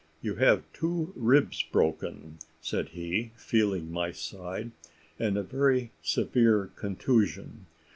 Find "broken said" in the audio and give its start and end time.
1.61-2.89